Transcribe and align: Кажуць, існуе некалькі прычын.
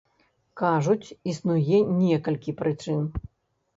Кажуць, 0.61 1.11
існуе 1.33 1.77
некалькі 2.01 2.59
прычын. 2.63 2.99